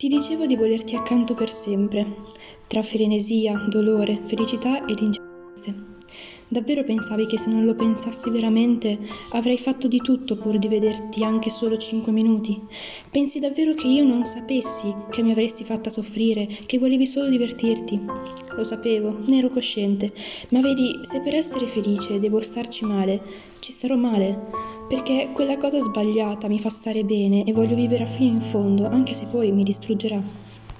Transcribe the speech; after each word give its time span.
Ti 0.00 0.08
dicevo 0.08 0.46
di 0.46 0.56
volerti 0.56 0.96
accanto 0.96 1.34
per 1.34 1.50
sempre, 1.50 2.06
tra 2.68 2.80
frenesia, 2.80 3.66
dolore, 3.68 4.18
felicità 4.24 4.86
ed 4.86 4.98
incertezze. 4.98 5.74
Davvero 6.48 6.84
pensavi 6.84 7.26
che 7.26 7.36
se 7.36 7.50
non 7.50 7.66
lo 7.66 7.74
pensassi 7.74 8.30
veramente 8.30 8.98
avrei 9.32 9.58
fatto 9.58 9.88
di 9.88 9.98
tutto 9.98 10.38
pur 10.38 10.58
di 10.58 10.68
vederti 10.68 11.22
anche 11.22 11.50
solo 11.50 11.76
cinque 11.76 12.12
minuti? 12.12 12.58
Pensi 13.10 13.40
davvero 13.40 13.74
che 13.74 13.88
io 13.88 14.06
non 14.06 14.24
sapessi 14.24 14.90
che 15.10 15.20
mi 15.20 15.32
avresti 15.32 15.64
fatta 15.64 15.90
soffrire, 15.90 16.46
che 16.46 16.78
volevi 16.78 17.06
solo 17.06 17.28
divertirti? 17.28 18.00
Lo 18.56 18.64
sapevo, 18.64 19.16
ne 19.26 19.38
ero 19.38 19.48
cosciente, 19.48 20.12
ma 20.50 20.60
vedi, 20.60 21.00
se 21.02 21.20
per 21.22 21.34
essere 21.34 21.66
felice 21.66 22.18
devo 22.18 22.40
starci 22.40 22.84
male, 22.84 23.20
ci 23.60 23.72
starò 23.72 23.96
male, 23.96 24.38
perché 24.88 25.30
quella 25.32 25.56
cosa 25.56 25.78
sbagliata 25.78 26.48
mi 26.48 26.58
fa 26.58 26.68
stare 26.68 27.04
bene 27.04 27.44
e 27.44 27.52
voglio 27.52 27.74
vivere 27.74 28.06
fino 28.06 28.32
in 28.32 28.40
fondo, 28.40 28.86
anche 28.86 29.14
se 29.14 29.26
poi 29.30 29.52
mi 29.52 29.62
distruggerà. 29.62 30.20